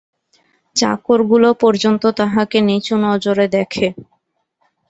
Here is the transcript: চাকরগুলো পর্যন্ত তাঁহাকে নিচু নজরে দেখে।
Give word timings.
চাকরগুলো 0.75 1.49
পর্যন্ত 1.61 2.03
তাঁহাকে 2.19 2.57
নিচু 2.61 2.95
নজরে 3.05 3.45
দেখে। 3.47 3.87